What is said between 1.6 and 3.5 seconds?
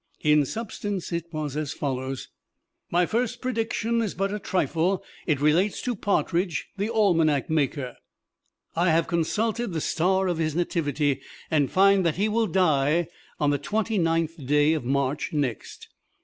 follows: "My first